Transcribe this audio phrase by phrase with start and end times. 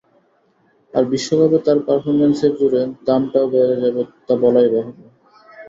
[0.93, 5.01] আর বিশ্বকাপে তাঁর পারফরম্যান্সের জোরে দামটাও বেড়ে যাবে তা বলাই বাহুল্য।